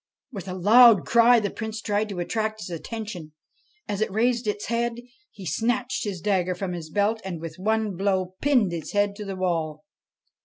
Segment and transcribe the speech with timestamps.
[0.31, 3.33] With a loud cry the Prince tried to attract its attention;
[3.87, 4.95] then, as it raised its head,
[5.29, 9.25] he snatched his dagger from his belt, and, with one blow, pinned its head to
[9.25, 9.83] the wall.